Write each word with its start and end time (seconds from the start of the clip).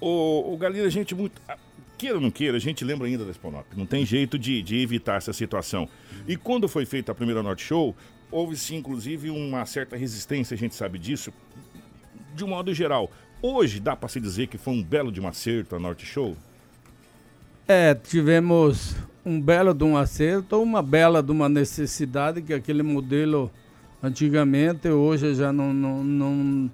O, 0.00 0.54
o 0.54 0.56
Galera, 0.56 0.88
gente 0.88 1.14
muito. 1.14 1.40
Queira 1.98 2.14
ou 2.14 2.20
não 2.20 2.30
queira, 2.30 2.56
a 2.56 2.60
gente 2.60 2.82
lembra 2.82 3.06
ainda 3.06 3.24
da 3.24 3.30
Exponop. 3.30 3.66
Não 3.76 3.84
tem 3.84 4.06
jeito 4.06 4.38
de, 4.38 4.62
de 4.62 4.80
evitar 4.80 5.16
essa 5.16 5.34
situação. 5.34 5.86
E 6.26 6.34
quando 6.36 6.66
foi 6.66 6.86
feita 6.86 7.12
a 7.12 7.14
primeira 7.14 7.42
Norte 7.42 7.62
Show, 7.62 7.94
houve 8.30 8.56
sim, 8.56 8.76
inclusive, 8.76 9.28
uma 9.28 9.66
certa 9.66 9.96
resistência, 9.96 10.54
a 10.54 10.58
gente 10.58 10.74
sabe 10.74 10.98
disso, 10.98 11.30
de 12.34 12.42
um 12.42 12.48
modo 12.48 12.72
geral. 12.72 13.10
Hoje 13.42 13.80
dá 13.80 13.94
para 13.94 14.08
se 14.08 14.18
dizer 14.18 14.46
que 14.46 14.56
foi 14.56 14.74
um 14.74 14.82
belo 14.82 15.12
de 15.12 15.20
um 15.20 15.28
acerto 15.28 15.76
a 15.76 15.78
Norte 15.78 16.06
Show? 16.06 16.36
É, 17.68 17.94
tivemos 17.94 18.96
um 19.24 19.40
belo 19.40 19.74
de 19.74 19.84
um 19.84 19.96
acerto, 19.96 20.60
uma 20.60 20.82
bela 20.82 21.22
de 21.22 21.30
uma 21.30 21.48
necessidade 21.48 22.40
que 22.40 22.54
aquele 22.54 22.82
modelo 22.82 23.50
antigamente, 24.02 24.88
hoje 24.88 25.34
já 25.34 25.52
não, 25.52 25.72
não, 25.72 26.02
não, 26.02 26.70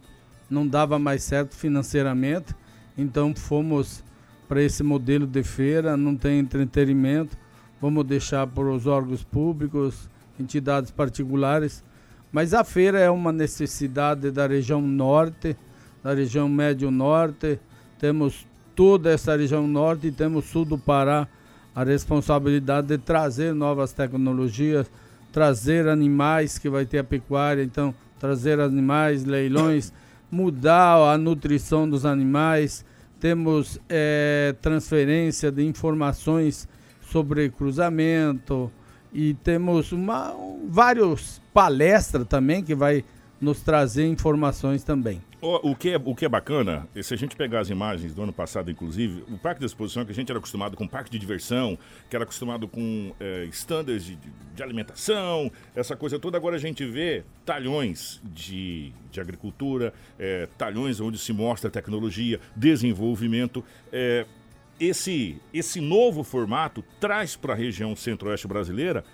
não 0.48 0.66
dava 0.66 0.98
mais 0.98 1.22
certo 1.22 1.54
financeiramente. 1.56 2.54
Então 2.96 3.34
fomos 3.34 4.02
para 4.48 4.62
esse 4.62 4.82
modelo 4.82 5.27
de 5.27 5.42
feira, 5.42 5.96
não 5.96 6.16
tem 6.16 6.38
entretenimento, 6.38 7.37
vamos 7.80 8.04
deixar 8.04 8.46
para 8.46 8.64
os 8.64 8.87
órgãos 8.87 9.24
públicos, 9.24 10.09
entidades 10.38 10.91
particulares. 10.91 11.84
Mas 12.32 12.54
a 12.54 12.62
feira 12.64 12.98
é 12.98 13.10
uma 13.10 13.32
necessidade 13.32 14.30
da 14.30 14.46
região 14.46 14.80
norte, 14.80 15.56
da 16.02 16.14
região 16.14 16.48
médio-norte. 16.48 17.59
Temos 17.98 18.46
toda 18.74 19.10
essa 19.10 19.37
região 19.37 19.66
norte 19.66 20.09
e 20.09 20.12
temos 20.12 20.45
sul 20.45 20.65
do 20.65 20.78
Pará 20.78 21.26
a 21.74 21.84
responsabilidade 21.84 22.87
de 22.87 22.96
trazer 22.96 23.54
novas 23.54 23.92
tecnologias, 23.92 24.90
trazer 25.30 25.87
animais 25.88 26.59
que 26.59 26.70
vai 26.70 26.87
ter 26.87 27.01
a 27.01 27.04
pecuária, 27.04 27.62
então 27.62 27.95
trazer 28.18 28.59
animais, 28.60 29.24
leilões, 29.24 29.92
mudar 30.30 31.12
a 31.12 31.19
nutrição 31.19 31.89
dos 31.89 32.05
animais. 32.05 32.85
Temos 33.19 33.80
é, 33.89 34.55
transferência 34.61 35.51
de 35.51 35.65
informações 35.65 36.69
sobre 37.01 37.51
cruzamento 37.51 38.71
e 39.13 39.35
temos 39.35 39.93
uma, 39.93 40.35
vários 40.68 41.41
palestras 41.55 42.27
também 42.27 42.63
que 42.63 42.74
vai 42.74 43.05
nos 43.41 43.60
trazer 43.60 44.07
informações 44.07 44.83
também. 44.83 45.23
O, 45.47 45.71
o, 45.71 45.77
que 45.77 45.91
é, 45.91 45.97
o 46.05 46.13
que 46.13 46.25
é 46.25 46.29
bacana, 46.29 46.89
se 47.01 47.15
a 47.15 47.16
gente 47.16 47.37
pegar 47.37 47.61
as 47.61 47.71
imagens 47.71 48.13
do 48.13 48.21
ano 48.21 48.33
passado, 48.33 48.69
inclusive, 48.69 49.23
o 49.33 49.39
parque 49.39 49.61
de 49.61 49.66
exposição, 49.66 50.05
que 50.05 50.11
a 50.11 50.15
gente 50.15 50.29
era 50.29 50.41
acostumado 50.41 50.77
com 50.77 50.89
parque 50.89 51.09
de 51.09 51.21
diversão, 51.21 51.79
que 52.11 52.16
era 52.16 52.25
acostumado 52.25 52.66
com 52.66 53.15
é, 53.21 53.45
standards 53.45 54.05
de, 54.05 54.19
de, 54.57 54.61
alimentação, 54.61 55.49
essa 55.73 55.95
coisa 55.95 56.19
toda, 56.19 56.37
agora 56.37 56.57
a 56.57 56.59
gente 56.59 56.85
vê 56.85 57.23
talhões 57.45 58.21
de, 58.24 58.93
de 59.13 59.21
agricultura, 59.21 59.95
é, 60.19 60.49
talhões 60.59 60.99
onde 60.99 61.17
se 61.17 61.33
mostra 61.33 61.71
tecnologia, 61.71 62.41
desenvolvimento. 62.57 63.65
É, 63.93 64.27
esse, 64.81 65.41
esse 65.55 65.81
novo 65.81 66.25
formato 66.25 66.83
traz 66.99 67.37
para 67.37 67.53
a 67.53 67.56
região 67.56 67.94
centro-oeste 67.94 68.49
brasileira 68.49 69.05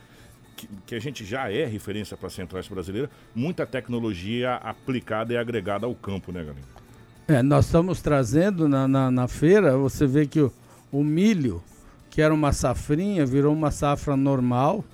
que, 0.86 0.94
a 0.94 1.00
gente 1.00 1.24
já 1.24 1.50
é 1.50 1.64
referência 1.64 2.16
para 2.16 2.28
a 2.28 2.30
Centro-Oeste 2.30 2.72
brasileira, 2.72 3.10
muita 3.34 3.66
tecnologia 3.66 4.54
aplicada 4.54 5.32
e 5.32 5.36
agregada 5.36 5.86
ao 5.86 5.94
campo, 5.94 6.32
né, 6.32 6.40
galera? 6.40 6.82
É, 7.28 7.42
nós 7.42 7.66
estamos 7.66 8.02
trazendo 8.02 8.68
na, 8.68 8.86
na, 8.86 9.10
na 9.10 9.28
feira, 9.28 9.76
você 9.76 10.06
vê 10.06 10.26
que 10.26 10.40
o, 10.40 10.52
o, 10.90 11.02
milho, 11.02 11.62
que 12.10 12.20
era 12.20 12.34
uma 12.34 12.52
safrinha, 12.52 13.24
virou 13.24 13.52
uma 13.52 13.70
safra 13.70 14.16
normal. 14.16 14.84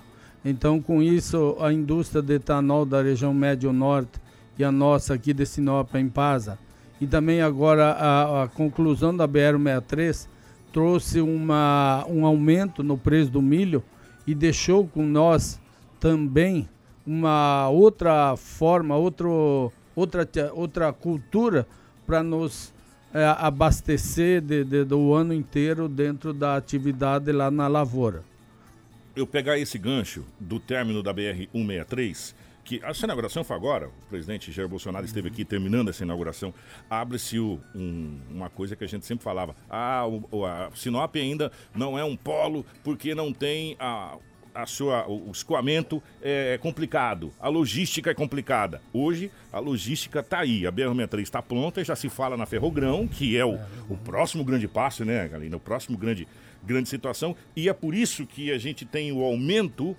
Então, 0.45 0.81
com 0.81 1.01
isso, 1.01 1.57
a 1.59 1.73
indústria 1.73 2.21
de 2.21 2.35
etanol 2.35 2.85
da 2.85 3.01
região 3.01 3.33
médio-norte 3.33 4.19
e 4.57 4.63
a 4.63 4.71
nossa 4.71 5.15
aqui 5.15 5.33
de 5.33 5.45
Sinop, 5.45 5.95
em 5.95 6.07
Pasa, 6.07 6.57
e 7.01 7.07
também 7.07 7.41
agora 7.41 7.91
a, 7.91 8.43
a 8.43 8.47
conclusão 8.47 9.15
da 9.15 9.27
BR-63 9.27 10.27
trouxe 10.71 11.21
uma, 11.21 12.05
um 12.07 12.25
aumento 12.25 12.83
no 12.83 12.97
preço 12.97 13.31
do 13.31 13.41
milho 13.41 13.83
e 14.25 14.35
deixou 14.35 14.87
com 14.87 15.05
nós 15.05 15.59
também 15.99 16.67
uma 17.05 17.69
outra 17.69 18.35
forma, 18.37 18.95
outro, 18.95 19.71
outra, 19.95 20.27
outra 20.53 20.93
cultura 20.93 21.67
para 22.05 22.21
nos 22.21 22.73
é, 23.13 23.25
abastecer 23.25 24.41
de, 24.41 24.63
de, 24.63 24.83
do 24.83 25.13
ano 25.13 25.33
inteiro 25.33 25.87
dentro 25.87 26.33
da 26.33 26.55
atividade 26.55 27.31
lá 27.31 27.49
na 27.49 27.67
lavoura. 27.67 28.23
Eu 29.15 29.25
pegar 29.25 29.57
esse 29.57 29.77
gancho 29.77 30.23
do 30.39 30.59
término 30.59 31.01
da 31.01 31.13
BR-163, 31.13 32.33
que 32.69 32.79
essa 32.83 33.03
inauguração 33.07 33.43
foi 33.43 33.55
agora, 33.55 33.87
o 33.87 34.09
presidente 34.11 34.51
Jair 34.51 34.69
Bolsonaro 34.69 35.03
esteve 35.03 35.27
aqui 35.27 35.43
terminando 35.43 35.89
essa 35.89 36.03
inauguração, 36.03 36.53
abre-se 36.87 37.39
um, 37.39 38.19
uma 38.29 38.47
coisa 38.47 38.75
que 38.75 38.83
a 38.83 38.87
gente 38.87 39.07
sempre 39.07 39.23
falava, 39.23 39.55
ah, 39.67 40.05
o, 40.05 40.45
a 40.45 40.69
Sinop 40.75 41.15
ainda 41.15 41.51
não 41.73 41.97
é 41.97 42.03
um 42.03 42.15
polo 42.15 42.63
porque 42.83 43.15
não 43.15 43.33
tem 43.33 43.75
a, 43.79 44.19
a 44.53 44.67
sua, 44.67 45.07
o 45.07 45.31
escoamento 45.31 45.99
é 46.21 46.59
complicado, 46.59 47.33
a 47.39 47.49
logística 47.49 48.11
é 48.11 48.13
complicada. 48.13 48.79
Hoje, 48.93 49.31
a 49.51 49.57
logística 49.57 50.19
está 50.19 50.41
aí, 50.41 50.67
a 50.67 50.71
BR-63 50.71 51.21
está 51.21 51.41
pronta, 51.41 51.83
já 51.83 51.95
se 51.95 52.07
fala 52.07 52.37
na 52.37 52.45
Ferrogrão, 52.45 53.07
que 53.07 53.35
é 53.35 53.43
o, 53.43 53.57
o 53.89 53.97
próximo 53.97 54.43
grande 54.43 54.67
passo, 54.67 55.03
né, 55.03 55.27
Galina? 55.27 55.57
O 55.57 55.59
próximo 55.59 55.97
grande, 55.97 56.27
grande 56.63 56.87
situação. 56.87 57.35
E 57.55 57.67
é 57.67 57.73
por 57.73 57.95
isso 57.95 58.27
que 58.27 58.51
a 58.51 58.59
gente 58.59 58.85
tem 58.85 59.11
o 59.11 59.23
aumento 59.23 59.97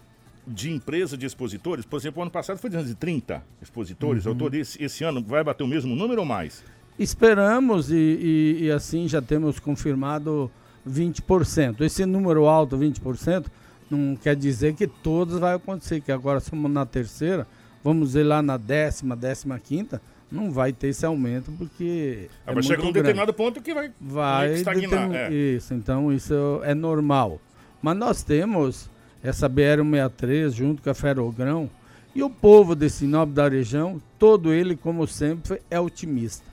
de 0.51 0.71
empresa 0.71 1.17
de 1.17 1.25
expositores, 1.25 1.85
por 1.85 1.99
exemplo, 1.99 2.21
ano 2.21 2.31
passado 2.31 2.59
foi 2.59 2.69
230 2.69 3.43
expositores, 3.63 4.27
uhum. 4.27 4.33
autor 4.33 4.55
esse, 4.55 4.83
esse 4.83 5.05
ano 5.05 5.23
vai 5.23 5.45
bater 5.45 5.63
o 5.63 5.67
mesmo 5.67 5.95
número 5.95 6.21
ou 6.21 6.27
mais? 6.27 6.65
Esperamos 6.99 7.91
e, 7.91 7.95
e, 7.95 8.65
e, 8.65 8.71
assim 8.71 9.09
já 9.09 9.23
temos 9.23 9.59
confirmado 9.61 10.51
20%. 10.87 11.81
Esse 11.83 12.05
número 12.05 12.47
alto, 12.47 12.77
20%, 12.77 13.47
não 13.91 14.17
quer 14.17 14.35
dizer 14.37 14.75
que 14.75 14.87
todos 14.87 15.39
vai 15.39 15.55
acontecer, 15.55 16.01
que 16.01 16.11
agora 16.11 16.41
somos 16.41 16.71
na 16.71 16.85
terceira, 16.85 17.47
vamos 17.83 18.15
ver 18.15 18.25
lá 18.25 18.43
na 18.43 18.57
décima, 18.57 19.17
décima 19.17 19.59
quinta, 19.59 20.03
não 20.31 20.51
vai 20.51 20.73
ter 20.73 20.89
esse 20.89 21.07
aumento 21.07 21.53
porque. 21.53 22.29
Ah, 22.47 22.51
é 22.51 22.55
vai 22.55 22.63
chegar 22.63 22.81
um 22.81 22.83
grande. 22.85 22.95
determinado 22.95 23.33
ponto 23.33 23.63
que 23.63 23.73
vai, 23.73 23.93
vai 24.01 24.55
estagnar. 24.55 25.15
É. 25.15 25.33
Isso, 25.33 25.73
então 25.75 26.13
isso 26.13 26.61
é 26.65 26.75
normal. 26.75 27.41
Mas 27.81 27.97
nós 27.97 28.23
temos 28.23 28.91
essa 29.23 29.49
BR-163 29.49 30.51
junto 30.53 30.83
com 30.83 30.91
a 30.91 30.95
Ferrogrão. 30.95 31.71
E 32.15 32.23
o 32.23 32.31
povo 32.31 32.75
de 32.75 32.91
Sinop 32.91 33.31
da 33.31 33.49
região, 33.49 34.03
todo 34.19 34.53
ele, 34.53 34.77
como 34.77 35.07
sempre, 35.07 35.63
é 35.71 35.79
otimista. 35.79 36.45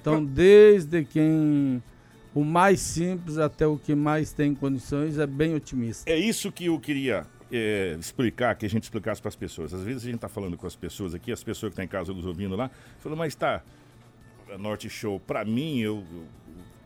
Então, 0.00 0.24
desde 0.24 1.04
quem 1.04 1.82
o 2.34 2.44
mais 2.44 2.80
simples 2.80 3.38
até 3.38 3.66
o 3.66 3.78
que 3.78 3.94
mais 3.94 4.30
tem 4.30 4.54
condições 4.54 5.18
é 5.18 5.26
bem 5.26 5.54
otimista. 5.54 6.10
É 6.10 6.18
isso 6.18 6.52
que 6.52 6.66
eu 6.66 6.78
queria 6.78 7.26
é, 7.50 7.96
explicar, 7.98 8.54
que 8.56 8.66
a 8.66 8.68
gente 8.68 8.82
explicasse 8.82 9.22
para 9.22 9.30
as 9.30 9.36
pessoas. 9.36 9.72
Às 9.72 9.82
vezes 9.82 10.02
a 10.02 10.06
gente 10.06 10.16
está 10.16 10.28
falando 10.28 10.56
com 10.56 10.66
as 10.66 10.76
pessoas 10.76 11.14
aqui, 11.14 11.32
as 11.32 11.42
pessoas 11.42 11.70
que 11.70 11.80
estão 11.80 11.84
em 11.84 11.88
casa 11.88 12.12
nos 12.12 12.26
ouvindo 12.26 12.54
lá, 12.54 12.70
falam, 12.98 13.16
mas 13.16 13.34
tá, 13.34 13.62
Norte 14.58 14.88
Show, 14.90 15.18
para 15.18 15.46
mim, 15.46 15.80
eu, 15.80 16.04
eu, 16.14 16.24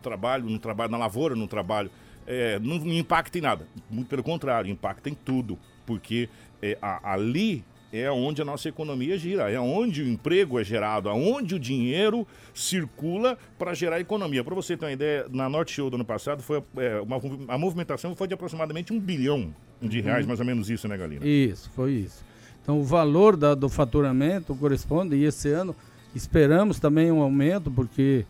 trabalho, 0.00 0.48
não 0.48 0.58
trabalho 0.58 0.92
na 0.92 0.98
lavoura, 0.98 1.34
não 1.34 1.48
trabalho 1.48 1.90
é, 2.30 2.60
não 2.60 2.76
impacta 2.92 3.38
em 3.38 3.40
nada. 3.40 3.66
Muito 3.90 4.06
pelo 4.06 4.22
contrário, 4.22 4.70
impacta 4.70 5.10
em 5.10 5.14
tudo. 5.14 5.58
Porque 5.84 6.28
é, 6.62 6.78
a, 6.80 7.12
ali 7.14 7.64
é 7.92 8.08
onde 8.08 8.40
a 8.40 8.44
nossa 8.44 8.68
economia 8.68 9.18
gira, 9.18 9.50
é 9.50 9.58
onde 9.58 10.02
o 10.02 10.08
emprego 10.08 10.60
é 10.60 10.62
gerado, 10.62 11.08
aonde 11.08 11.56
o 11.56 11.58
dinheiro 11.58 12.24
circula 12.54 13.36
para 13.58 13.74
gerar 13.74 13.98
economia. 13.98 14.44
Para 14.44 14.54
você 14.54 14.76
ter 14.76 14.84
uma 14.84 14.92
ideia, 14.92 15.26
na 15.28 15.48
Norte 15.48 15.72
Show 15.72 15.90
do 15.90 15.96
ano 15.96 16.04
passado, 16.04 16.40
foi, 16.40 16.62
é, 16.76 17.00
uma, 17.00 17.20
a 17.48 17.58
movimentação 17.58 18.14
foi 18.14 18.28
de 18.28 18.34
aproximadamente 18.34 18.92
um 18.92 19.00
bilhão 19.00 19.52
de 19.82 20.00
reais, 20.00 20.22
uhum. 20.22 20.28
mais 20.28 20.38
ou 20.38 20.46
menos 20.46 20.70
isso, 20.70 20.86
né, 20.86 20.96
Galina? 20.96 21.26
Isso, 21.26 21.68
foi 21.74 21.94
isso. 21.94 22.24
Então 22.62 22.78
o 22.78 22.84
valor 22.84 23.36
da, 23.36 23.56
do 23.56 23.68
faturamento 23.68 24.54
corresponde, 24.54 25.16
e 25.16 25.24
esse 25.24 25.48
ano 25.48 25.74
esperamos 26.14 26.78
também 26.78 27.10
um 27.10 27.20
aumento, 27.20 27.72
porque 27.72 28.24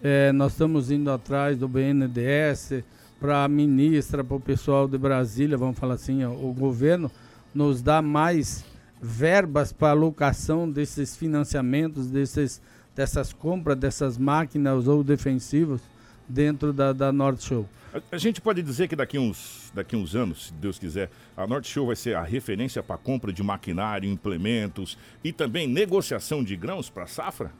é, 0.00 0.30
nós 0.30 0.52
estamos 0.52 0.90
indo 0.90 1.10
atrás 1.10 1.58
do 1.58 1.66
BNDES, 1.66 2.84
para 3.20 3.44
a 3.44 3.48
ministra, 3.48 4.24
para 4.24 4.36
o 4.36 4.40
pessoal 4.40 4.88
de 4.88 4.96
Brasília, 4.96 5.56
vamos 5.56 5.78
falar 5.78 5.94
assim, 5.94 6.24
o 6.24 6.54
governo 6.54 7.10
nos 7.54 7.82
dá 7.82 8.00
mais 8.00 8.64
verbas 9.00 9.72
para 9.72 9.90
alocação 9.90 10.68
desses 10.68 11.16
financiamentos, 11.16 12.06
desses, 12.08 12.62
dessas 12.96 13.32
compras, 13.32 13.76
dessas 13.76 14.16
máquinas 14.16 14.88
ou 14.88 15.04
defensivos 15.04 15.82
dentro 16.26 16.72
da, 16.72 16.92
da 16.94 17.12
Norte 17.12 17.44
Show. 17.44 17.68
A, 17.92 18.16
a, 18.16 18.18
gente 18.18 18.40
pode 18.40 18.62
dizer 18.62 18.88
que 18.88 18.96
daqui 18.96 19.18
uns, 19.18 19.70
daqui 19.74 19.96
uns 19.96 20.14
anos, 20.14 20.46
se 20.46 20.52
Deus 20.54 20.78
quiser, 20.78 21.10
a 21.36 21.46
Norte 21.46 21.68
Show 21.68 21.88
vai 21.88 21.96
ser 21.96 22.16
a 22.16 22.22
referência 22.22 22.82
para 22.82 22.96
compra 22.96 23.32
de 23.32 23.42
maquinário, 23.42 24.08
implementos 24.08 24.96
e 25.22 25.32
também 25.32 25.66
negociação 25.66 26.42
de 26.42 26.56
grãos 26.56 26.88
para 26.88 27.04
a 27.04 27.08
safra? 27.08 27.52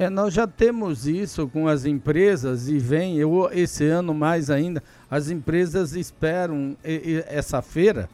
É, 0.00 0.08
nós 0.08 0.32
já 0.32 0.46
temos 0.46 1.06
isso 1.06 1.46
com 1.46 1.68
as 1.68 1.84
empresas 1.84 2.70
e 2.70 2.78
vem, 2.78 3.18
eu, 3.18 3.50
esse 3.52 3.84
ano 3.84 4.14
mais 4.14 4.48
ainda, 4.48 4.82
as 5.10 5.28
empresas 5.28 5.92
esperam 5.92 6.74
e, 6.82 6.92
e, 6.92 7.24
essa 7.28 7.60
feira 7.60 8.08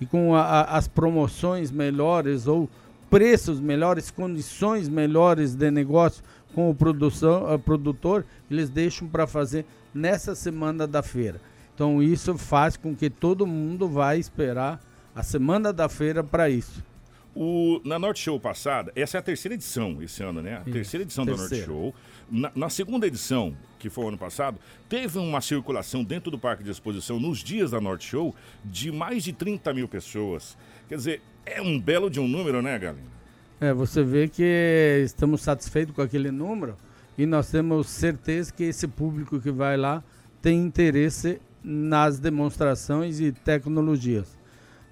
e 0.00 0.06
com 0.06 0.36
a, 0.36 0.42
a, 0.42 0.76
as 0.76 0.86
promoções 0.86 1.72
melhores 1.72 2.46
ou 2.46 2.70
preços 3.10 3.58
melhores, 3.58 4.08
condições 4.08 4.88
melhores 4.88 5.56
de 5.56 5.68
negócio 5.68 6.22
com 6.54 6.70
o 6.70 6.74
produção, 6.76 7.58
produtor, 7.58 8.24
eles 8.48 8.70
deixam 8.70 9.08
para 9.08 9.26
fazer 9.26 9.66
nessa 9.92 10.36
semana 10.36 10.86
da 10.86 11.02
feira. 11.02 11.40
Então 11.74 12.00
isso 12.00 12.38
faz 12.38 12.76
com 12.76 12.94
que 12.94 13.10
todo 13.10 13.48
mundo 13.48 13.88
vai 13.88 14.16
esperar 14.16 14.80
a 15.12 15.24
semana 15.24 15.72
da 15.72 15.88
feira 15.88 16.22
para 16.22 16.48
isso. 16.48 16.91
O, 17.34 17.80
na 17.84 17.98
Norte 17.98 18.20
Show 18.20 18.38
passada, 18.38 18.92
essa 18.94 19.16
é 19.16 19.20
a 19.20 19.22
terceira 19.22 19.54
edição 19.54 20.02
esse 20.02 20.22
ano, 20.22 20.42
né? 20.42 20.56
A 20.56 20.60
isso, 20.60 20.70
terceira 20.70 21.02
edição 21.02 21.24
terceira. 21.24 21.48
da 21.48 21.56
Norte 21.56 21.66
Show. 21.66 21.94
Na, 22.30 22.52
na, 22.54 22.68
segunda 22.68 23.06
edição, 23.06 23.56
que 23.78 23.88
foi 23.88 24.04
o 24.04 24.08
ano 24.08 24.18
passado, 24.18 24.58
teve 24.88 25.18
uma 25.18 25.40
circulação 25.40 26.04
dentro 26.04 26.30
do 26.30 26.38
Parque 26.38 26.62
de 26.62 26.70
Exposição 26.70 27.18
nos 27.18 27.38
dias 27.38 27.70
da 27.70 27.80
Norte 27.80 28.06
Show 28.06 28.34
de 28.64 28.92
mais 28.92 29.24
de 29.24 29.32
30 29.32 29.72
mil 29.72 29.88
pessoas. 29.88 30.56
Quer 30.88 30.96
dizer, 30.96 31.22
é 31.46 31.60
um 31.62 31.80
belo 31.80 32.10
de 32.10 32.20
um 32.20 32.28
número, 32.28 32.60
né, 32.60 32.78
Galinha? 32.78 33.22
É, 33.60 33.72
você 33.72 34.02
vê 34.02 34.28
que 34.28 35.02
estamos 35.04 35.40
satisfeitos 35.40 35.94
com 35.94 36.02
aquele 36.02 36.30
número 36.30 36.76
e 37.16 37.24
nós 37.24 37.50
temos 37.50 37.88
certeza 37.88 38.52
que 38.52 38.64
esse 38.64 38.88
público 38.88 39.40
que 39.40 39.50
vai 39.50 39.76
lá 39.76 40.02
tem 40.40 40.58
interesse 40.58 41.40
nas 41.62 42.18
demonstrações 42.18 43.20
e 43.20 43.30
tecnologias. 43.32 44.36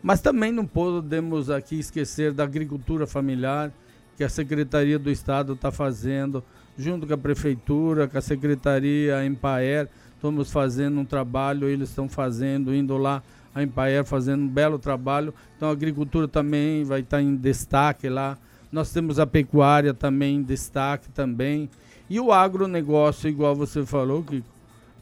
Mas 0.03 0.21
também 0.21 0.51
não 0.51 0.67
podemos 0.67 1.51
aqui 1.51 1.79
esquecer 1.79 2.33
da 2.33 2.45
agricultura 2.45 3.07
familiar, 3.07 3.73
que 4.17 4.25
a 4.25 4.29
Secretaria 4.29 4.99
do 4.99 5.11
Estado 5.11 5.53
está 5.55 5.71
fazendo, 5.71 6.43
junto 6.77 7.07
com 7.07 7.15
a 7.15 7.19
Prefeitura, 7.19 8.09
com 8.09 8.19
a 8.19 8.21
Secretaria 8.21 9.25
Empaer, 9.25 9.89
estamos 10.15 10.51
fazendo 10.51 11.01
um 11.01 11.05
trabalho, 11.05 11.69
eles 11.69 11.89
estão 11.89 12.09
fazendo, 12.09 12.75
indo 12.75 12.97
lá 12.97 13.23
a 13.55 13.63
Empaer 13.63 14.05
fazendo 14.05 14.43
um 14.43 14.49
belo 14.49 14.79
trabalho. 14.79 15.35
Então 15.57 15.69
a 15.69 15.73
agricultura 15.73 16.29
também 16.29 16.85
vai 16.85 17.01
estar 17.01 17.19
tá 17.19 17.23
em 17.23 17.35
destaque 17.35 18.09
lá. 18.09 18.39
Nós 18.71 18.93
temos 18.93 19.19
a 19.19 19.27
pecuária 19.27 19.93
também 19.93 20.37
em 20.37 20.43
destaque 20.43 21.09
também. 21.11 21.69
E 22.09 22.21
o 22.21 22.33
agronegócio, 22.33 23.29
igual 23.29 23.55
você 23.55 23.85
falou, 23.85 24.23
que 24.23 24.45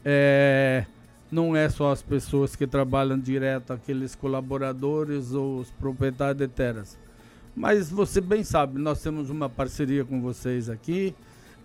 é, 0.03 0.85
não 1.31 1.55
é 1.55 1.69
só 1.69 1.91
as 1.91 2.01
pessoas 2.01 2.55
que 2.55 2.65
trabalham 2.65 3.19
direto, 3.19 3.71
aqueles 3.71 4.15
colaboradores 4.15 5.33
ou 5.33 5.59
os 5.59 5.71
proprietários 5.71 6.37
de 6.37 6.47
terras. 6.47 6.97
Mas 7.55 7.89
você 7.89 8.21
bem 8.21 8.43
sabe, 8.43 8.79
nós 8.79 9.01
temos 9.01 9.29
uma 9.29 9.49
parceria 9.49 10.05
com 10.05 10.21
vocês 10.21 10.69
aqui, 10.69 11.13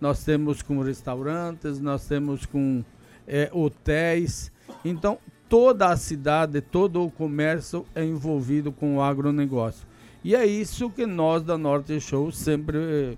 nós 0.00 0.24
temos 0.24 0.60
com 0.60 0.80
restaurantes, 0.80 1.80
nós 1.80 2.06
temos 2.06 2.44
com 2.44 2.84
é, 3.26 3.48
hotéis. 3.52 4.50
Então, 4.84 5.18
toda 5.48 5.88
a 5.88 5.96
cidade, 5.96 6.60
todo 6.60 7.04
o 7.04 7.10
comércio 7.10 7.86
é 7.94 8.04
envolvido 8.04 8.72
com 8.72 8.96
o 8.96 9.02
agronegócio. 9.02 9.86
E 10.22 10.34
é 10.34 10.44
isso 10.44 10.90
que 10.90 11.06
nós 11.06 11.42
da 11.42 11.56
Norte 11.56 12.00
Show 12.00 12.32
sempre 12.32 12.78
eh, 12.78 13.16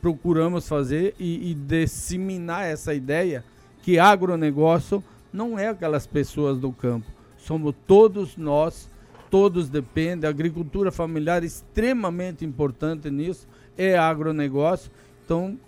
procuramos 0.00 0.66
fazer 0.66 1.14
e, 1.18 1.50
e 1.50 1.54
disseminar 1.54 2.64
essa 2.64 2.94
ideia 2.94 3.44
que 3.82 3.98
agronegócio 3.98 5.04
não 5.36 5.58
é 5.58 5.68
aquelas 5.68 6.06
pessoas 6.06 6.58
do 6.58 6.72
campo. 6.72 7.06
Somos 7.36 7.74
todos 7.86 8.36
nós, 8.36 8.90
todos 9.30 9.68
dependem. 9.68 10.26
A 10.26 10.30
agricultura 10.30 10.90
familiar 10.90 11.42
é 11.42 11.46
extremamente 11.46 12.44
importante 12.44 13.10
nisso, 13.10 13.46
é 13.76 13.98
agronegócio. 13.98 14.90
Então, 15.24 15.58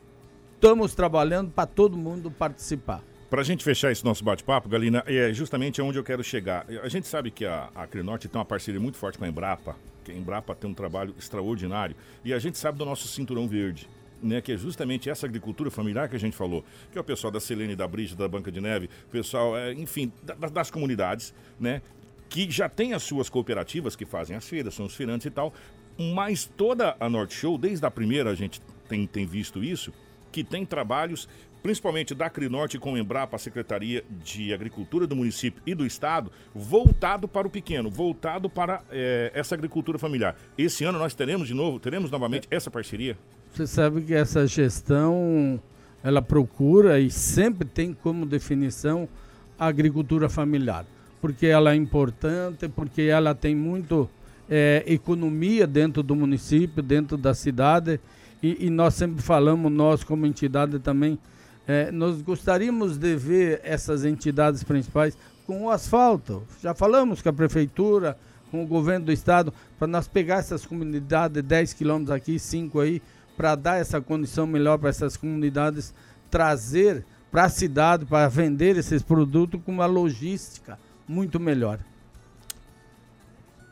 estamos 0.55 0.95
trabalhando 0.95 1.51
para 1.51 1.67
todo 1.67 1.97
mundo 1.97 2.31
participar. 2.31 3.03
Para 3.29 3.43
a 3.43 3.45
gente 3.45 3.63
fechar 3.63 3.93
esse 3.93 4.03
nosso 4.03 4.25
bate-papo, 4.25 4.71
Galina, 4.71 5.05
é 5.07 5.35
justamente 5.35 5.83
onde 5.83 5.99
eu 5.99 6.03
quero 6.03 6.25
chegar. 6.25 6.65
A 6.83 6.89
gente 6.89 7.07
sabe 7.07 7.31
que 7.31 7.45
a, 7.45 7.69
a 7.75 7.87
Crinorte 7.87 8.27
tem 8.27 8.39
uma 8.39 8.45
parceria 8.47 8.81
muito 8.81 8.97
forte 8.97 9.19
com 9.19 9.27
a 9.27 9.29
Embrapa, 9.29 9.77
que 10.03 10.11
a 10.11 10.15
Embrapa 10.15 10.55
tem 10.55 10.71
um 10.71 10.73
trabalho 10.73 11.15
extraordinário, 11.19 11.95
e 12.25 12.33
a 12.33 12.39
gente 12.39 12.57
sabe 12.57 12.79
do 12.79 12.87
nosso 12.87 13.07
cinturão 13.07 13.47
verde 13.47 13.87
né, 14.23 14.41
que 14.41 14.53
é 14.53 14.57
justamente 14.57 15.09
essa 15.09 15.27
agricultura 15.27 15.71
familiar 15.71 16.09
que 16.09 16.17
a 16.17 16.21
gente 16.21 16.37
falou, 16.37 16.65
que 16.91 16.99
é 16.99 17.01
o 17.01 17.05
pessoal 17.05 17.31
da 17.31 17.41
Selene, 17.41 17.77
da 17.77 17.87
Brígida, 17.87 18.25
da 18.25 18.29
Banca 18.29 18.51
de 18.51 18.61
Neve, 18.61 18.89
pessoal, 19.11 19.57
é, 19.57 19.73
enfim, 19.73 20.13
da, 20.23 20.35
das 20.35 20.71
comunidades, 20.71 21.35
né, 21.59 21.83
que 22.29 22.51
já 22.51 22.69
tem 22.69 22.93
as 22.93 23.03
suas 23.03 23.29
cooperativas 23.29 23.97
que 23.97 24.05
fazem 24.05 24.37
as 24.37 24.47
feiras, 24.47 24.75
são 24.75 24.87
os 24.87 24.95
feirantes 24.95 25.27
e 25.27 25.31
tal, 25.31 25.53
mas 25.99 26.45
toda 26.45 26.97
a 27.01 27.09
Norte 27.09 27.35
Show, 27.35 27.59
desde 27.59 27.85
a 27.85 27.91
primeira 27.91 28.31
a 28.31 28.35
gente 28.35 28.61
tem, 28.89 29.07
tem 29.07 29.27
visto 29.27 29.63
isso, 29.63 29.93
que 30.31 30.45
tem 30.45 30.65
trabalhos, 30.65 31.29
principalmente 31.63 32.15
da 32.15 32.31
Crinorte 32.31 32.79
com 32.79 32.93
o 32.93 32.99
Embrapa, 32.99 33.37
a 33.37 33.39
Secretaria 33.39 34.05
de 34.23 34.53
Agricultura 34.53 35.07
do 35.07 35.17
município 35.17 35.63
e 35.67 35.75
do 35.75 35.87
Estado, 35.87 36.31
voltado 36.55 37.27
para 37.27 37.47
o 37.47 37.51
pequeno, 37.51 37.91
voltado 37.91 38.49
para 38.49 38.83
é, 38.91 39.33
essa 39.35 39.55
agricultura 39.55 39.99
familiar. 39.99 40.37
Esse 40.57 40.85
ano 40.85 40.99
nós 40.99 41.15
teremos 41.15 41.49
de 41.49 41.55
novo, 41.55 41.81
teremos 41.81 42.11
novamente 42.11 42.47
essa 42.51 42.71
parceria? 42.71 43.19
Você 43.53 43.67
sabe 43.67 44.03
que 44.03 44.15
essa 44.15 44.47
gestão 44.47 45.61
ela 46.03 46.23
procura 46.23 47.01
e 47.01 47.11
sempre 47.11 47.67
tem 47.67 47.93
como 47.93 48.25
definição 48.25 49.09
a 49.59 49.67
agricultura 49.67 50.29
familiar, 50.29 50.87
porque 51.21 51.47
ela 51.47 51.73
é 51.73 51.75
importante, 51.75 52.69
porque 52.69 53.03
ela 53.03 53.35
tem 53.35 53.55
muito 53.55 54.09
é, 54.49 54.85
economia 54.87 55.67
dentro 55.67 56.03
do 56.03 56.15
município, 56.15 56.83
dentro 56.83 57.17
da 57.17 57.35
cidade, 57.35 58.01
e, 58.43 58.67
e 58.67 58.71
nós 58.71 58.95
sempre 58.95 59.21
falamos, 59.21 59.71
nós 59.73 60.05
como 60.05 60.25
entidade 60.25 60.79
também, 60.79 61.19
é, 61.67 61.91
nós 61.91 62.23
gostaríamos 62.23 62.97
de 62.97 63.17
ver 63.17 63.61
essas 63.65 64.05
entidades 64.05 64.63
principais 64.63 65.19
com 65.47 65.65
o 65.65 65.71
asfalto. 65.71 66.43
Já 66.63 66.73
falamos 66.73 67.21
com 67.21 67.29
a 67.29 67.33
prefeitura, 67.33 68.17
com 68.51 68.63
o 68.63 68.67
governo 68.67 69.07
do 69.07 69.13
estado, 69.13 69.53
para 69.79 69.89
nós 69.89 70.09
pegar 70.09 70.37
essas 70.37 70.65
comunidades, 70.65 71.43
10 71.43 71.75
quilômetros 71.75 72.11
aqui, 72.11 72.39
5 72.39 72.81
aí, 72.81 73.03
para 73.39 73.55
dar 73.55 73.81
essa 73.81 74.01
condição 74.01 74.49
melhor 74.49 74.79
para 74.79 74.89
essas 74.89 75.17
comunidades, 75.17 75.95
trazer 76.29 77.07
para 77.31 77.45
a 77.45 77.49
cidade, 77.49 78.05
para 78.05 78.27
vender 78.29 78.77
esses 78.77 79.01
produtos 79.01 79.61
com 79.65 79.71
uma 79.71 79.87
logística 79.87 80.77
muito 81.07 81.39
melhor. 81.39 81.79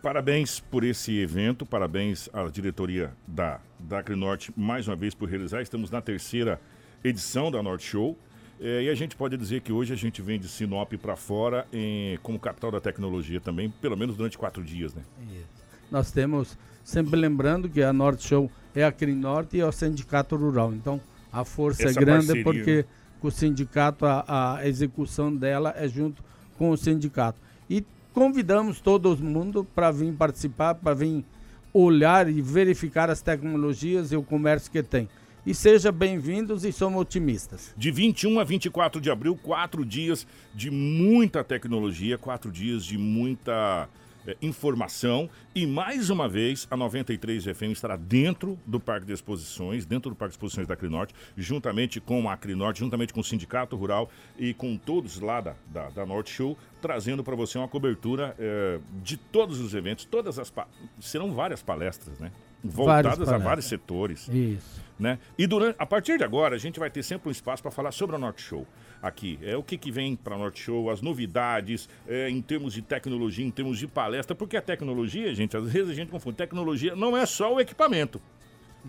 Parabéns 0.01 0.61
por 0.61 0.85
esse 0.85 1.19
evento, 1.19 1.67
parabéns 1.67 2.29
à 2.33 2.45
diretoria 2.45 3.13
da, 3.27 3.59
da 3.81 3.99
Acrinorte 3.99 4.53
mais 4.57 4.87
uma 4.87 4.95
vez 4.95 5.15
por 5.15 5.29
realizar. 5.29 5.61
Estamos 5.63 5.91
na 5.91 6.01
terceira 6.01 6.61
edição 7.03 7.51
da 7.51 7.61
Norte 7.61 7.87
Show. 7.87 8.17
É, 8.61 8.85
e 8.85 8.89
a 8.89 8.95
gente 8.95 9.17
pode 9.17 9.37
dizer 9.37 9.63
que 9.63 9.73
hoje 9.73 9.93
a 9.93 9.97
gente 9.97 10.23
vem 10.23 10.39
de 10.39 10.49
Sinop 10.49 10.93
para 10.95 11.17
fora 11.17 11.67
em, 11.73 12.17
como 12.23 12.39
capital 12.39 12.71
da 12.71 12.81
tecnologia 12.81 13.41
também, 13.41 13.69
pelo 13.69 13.97
menos 13.97 14.17
durante 14.17 14.39
quatro 14.39 14.63
dias, 14.63 14.95
né? 14.95 15.03
Isso. 15.29 15.67
Nós 15.91 16.13
temos, 16.13 16.57
sempre 16.85 17.17
lembrando 17.17 17.69
que 17.69 17.83
a 17.83 17.93
Norte 17.93 18.29
Show 18.29 18.51
é 18.77 18.85
a 18.85 18.93
Crinorte 18.93 19.57
e 19.57 19.61
é 19.61 19.67
o 19.67 19.73
Sindicato 19.73 20.37
Rural. 20.37 20.75
Então, 20.75 21.01
a 21.33 21.45
força 21.45 21.85
é 21.85 21.87
Essa 21.87 21.99
é 21.99 22.05
grande 22.05 22.27
parceria, 22.27 22.45
porque 22.45 22.77
né? 22.77 22.85
o 23.23 23.31
sindicato, 23.31 24.05
a, 24.05 24.59
a, 24.59 24.69
execução 24.69 25.35
dela 25.35 25.75
é 25.77 25.89
junto 25.89 26.23
com 26.59 26.71
o 26.71 26.77
sindicato. 26.77 27.39
E 27.69 27.83
convidamos 28.13 28.79
todo 28.79 29.17
mundo 29.17 29.67
para 29.75 29.91
vir 29.91 30.13
participar, 30.13 30.75
para 30.75 30.95
vir 30.95 31.25
olhar 31.73 32.29
e 32.29 32.41
verificar 32.43 33.11
as 33.11 33.23
tecnologias 33.23 34.13
e 34.13 34.17
o 34.17 34.23
comércio 34.23 34.71
que 34.71 34.83
tem. 34.83 35.09
E 35.45 35.55
sejam 35.55 35.93
bem-vindos 35.93 36.65
e 36.65 36.73
somos 36.73 37.01
otimistas. 37.01 37.73
De 37.77 37.91
21 37.91 38.41
a 38.41 38.45
24 38.45 39.01
de 39.01 39.11
abril, 39.11 39.39
quatro 39.43 39.87
dias 39.87 40.27
de 40.55 40.71
muita 40.71 41.43
tecnologia, 41.43 42.19
quatro 42.19 42.51
dias 42.51 42.85
de 42.85 42.99
muita 42.99 43.89
é, 44.27 44.37
informação. 44.43 45.29
E 45.55 45.67
mais 45.67 46.11
uma 46.11 46.29
vez, 46.29 46.67
a 46.71 46.77
93 46.77 47.45
FM 47.45 47.73
estará 47.73 47.97
dentro 47.97 48.59
do 48.67 48.81
Parque 48.81 49.07
de 49.07 49.13
Exposições, 49.13 49.87
dentro 49.87 50.11
do 50.11 50.17
Parque 50.17 50.33
de 50.33 50.37
Exposições 50.37 50.67
da 50.67 50.75
Acrinorte, 50.75 51.15
juntamente 51.37 52.01
com 52.01 52.29
a 52.29 52.33
Acrinorte, 52.33 52.81
juntamente 52.81 53.13
com 53.13 53.21
o 53.21 53.25
Sindicato 53.25 53.77
Rural 53.77 54.11
e 54.39 54.53
com 54.53 54.77
todos 54.77 55.21
lá 55.21 55.41
da, 55.41 55.55
da, 55.67 55.89
da 55.91 56.07
Norte 56.07 56.31
Show, 56.31 56.57
trazendo 56.81 57.25
para 57.25 57.35
você 57.35 57.59
uma 57.59 57.69
cobertura 57.69 58.35
é, 58.39 58.79
de 59.03 59.17
todos 59.17 59.61
os 59.61 59.75
eventos, 59.75 60.05
todas 60.05 60.39
as 60.39 60.53
serão 61.01 61.33
várias 61.33 61.63
palestras, 61.63 62.19
né? 62.19 62.31
Voltadas 62.67 63.29
a 63.29 63.39
vários 63.39 63.67
setores. 63.67 64.29
Isso. 64.29 64.85
Né? 64.99 65.19
E 65.37 65.47
durante, 65.47 65.77
a 65.79 65.85
partir 65.85 66.17
de 66.17 66.25
agora, 66.25 66.57
a 66.57 66.59
gente 66.59 66.81
vai 66.81 66.91
ter 66.91 67.03
sempre 67.03 67.29
um 67.29 67.33
espaço 67.33 67.63
para 67.63 67.71
falar 67.71 67.93
sobre 67.93 68.17
a 68.17 68.19
Norte 68.19 68.41
Show 68.41 68.67
aqui. 69.03 69.39
É 69.43 69.57
o 69.57 69.63
que, 69.63 69.77
que 69.77 69.91
vem 69.91 70.17
para 70.17 70.35
a 70.35 70.39
Norte 70.39 70.63
Show, 70.63 70.91
as 70.91 71.03
novidades 71.03 71.89
é, 72.09 72.31
em 72.31 72.41
termos 72.41 72.73
de 72.73 72.81
tecnologia, 72.81 73.45
em 73.45 73.51
termos 73.51 73.79
de 73.79 73.87
palestra, 73.87 74.35
porque 74.35 74.57
a 74.57 74.63
tecnologia, 74.63 75.35
gente, 75.35 75.57
às 75.57 75.71
vezes 75.71 75.91
a 75.91 75.95
gente 75.95 76.11
confunde. 76.11 76.37
Tecnologia 76.37 76.97
não 76.97 77.17
é 77.17 77.27
só 77.27 77.55
o 77.55 77.61
equipamento. 77.61 78.21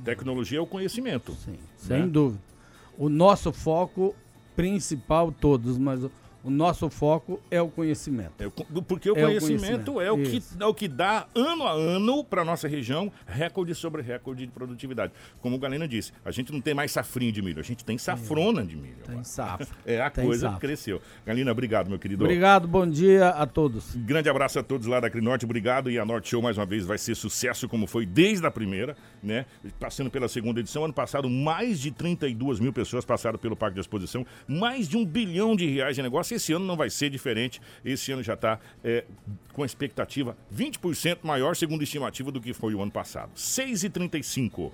Tecnologia 0.04 0.60
é 0.60 0.62
o 0.62 0.68
conhecimento. 0.68 1.34
Sim, 1.34 1.52
né? 1.52 1.58
sem 1.76 2.08
dúvida. 2.08 2.42
O 2.98 3.10
nosso 3.10 3.52
foco 3.52 4.16
principal, 4.56 5.32
todos, 5.32 5.78
mas 5.78 6.02
O 6.44 6.50
nosso 6.50 6.90
foco 6.90 7.42
é 7.52 7.62
o 7.62 7.68
conhecimento. 7.68 8.34
É, 8.40 8.50
porque 8.82 9.10
o, 9.10 9.18
é 9.18 9.22
conhecimento, 9.22 9.92
o 9.92 9.96
conhecimento, 9.96 10.02
é 10.02 10.12
o 10.12 10.18
que, 10.18 10.44
é 10.60 10.66
o 10.66 10.74
que 10.74 10.88
dá 10.88 11.28
ano 11.36 11.64
a 11.64 11.72
ano 11.72 12.24
para 12.24 12.46
nossa 12.46 12.68
região 12.68 13.12
recorde 13.26 13.74
sobre 13.76 14.02
recorde 14.02 14.46
de 14.46 14.52
produtividade. 14.52 15.14
Como 15.42 15.56
o 15.56 15.60
Galena 15.60 15.88
disse, 15.88 16.12
a 16.24 16.32
gente 16.32 16.52
não 16.54 16.62
tem 16.62 16.74
mais 16.74 16.92
safrinho 16.92 17.32
de 17.32 17.42
milho, 17.42 17.60
a 17.60 17.64
gente 17.64 17.84
tem 17.84 17.98
safrona 17.98 18.66
de 18.66 18.76
milho. 18.76 18.98
Tem 19.06 19.24
safra. 19.24 19.68
É, 19.86 20.02
a 20.02 20.10
tem 20.10 20.26
coisa 20.26 20.48
safra. 20.48 20.60
cresceu. 20.60 21.02
Galina, 21.26 21.52
obrigado, 21.52 21.90
meu 21.90 21.98
querido. 22.00 22.24
Obrigado, 22.24 22.68
bom 22.68 22.86
dia 22.86 23.30
a 23.30 23.46
todos. 23.46 23.96
Grande 23.96 24.30
abraço 24.30 24.60
a 24.60 24.64
todos 24.64 24.86
lá 24.88 25.00
da 25.00 25.10
Crinorte, 25.10 25.46
obrigado. 25.46 25.90
E 25.90 25.98
a 25.98 26.06
Norte 26.06 26.30
Show, 26.30 26.42
mais 26.42 26.58
uma 26.58 26.66
vez, 26.66 26.86
vai 26.86 26.98
ser 26.98 27.16
sucesso 27.16 27.70
como 27.70 27.88
foi 27.88 28.06
desde 28.06 28.46
a 28.46 28.52
primeira, 28.52 28.98
né? 29.24 29.46
Passando 29.80 30.10
pela 30.10 30.28
segunda 30.28 30.60
edição. 30.60 30.84
Ano 30.84 30.94
passado, 30.94 31.30
mais 31.30 31.80
de 31.80 31.92
32 31.92 32.60
mil 32.60 32.74
pessoas 32.74 33.06
passaram 33.06 33.40
pelo 33.40 33.56
Parque 33.56 33.76
de 33.76 33.82
Exposição, 33.82 34.26
mais 34.48 34.88
de 34.88 34.98
um 34.98 35.06
bilhão 35.06 35.56
de 35.56 35.68
reais 35.70 35.96
de 35.96 36.02
negócio 36.02 36.27
esse 36.36 36.54
ano 36.54 36.66
não 36.66 36.76
vai 36.76 36.90
ser 36.90 37.10
diferente. 37.10 37.62
Esse 37.84 38.12
ano 38.12 38.24
já 38.24 38.34
está 38.34 38.60
é, 38.84 39.04
com 39.54 39.66
expectativa 39.66 40.38
20% 40.54 41.20
maior, 41.24 41.56
segundo 41.56 41.84
estimativa, 41.84 42.32
do 42.32 42.42
que 42.42 42.54
foi 42.54 42.74
o 42.74 42.82
ano 42.82 42.92
passado. 42.92 43.32
6,35. 43.36 44.72